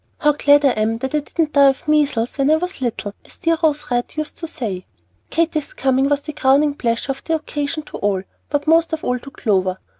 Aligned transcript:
How 0.17 0.31
glad 0.31 0.65
I 0.65 0.69
am 0.71 0.97
that 0.97 1.13
I 1.13 1.19
didn't 1.19 1.53
die 1.53 1.69
of 1.69 1.87
measles 1.87 2.35
when 2.39 2.49
I 2.49 2.55
was 2.55 2.81
little, 2.81 3.13
as 3.23 3.37
dear 3.37 3.55
Rose 3.61 3.91
Red 3.91 4.13
used 4.17 4.35
to 4.37 4.47
say." 4.47 4.87
Katy's 5.29 5.73
coming 5.75 6.09
was 6.09 6.21
the 6.21 6.33
crowning 6.33 6.73
pleasure 6.73 7.11
of 7.11 7.23
the 7.23 7.35
occasion 7.35 7.83
to 7.83 7.97
all, 7.97 8.23
but 8.49 8.65
most 8.65 8.93
of 8.93 9.03
all 9.03 9.19
to 9.19 9.29
Clover. 9.29 9.77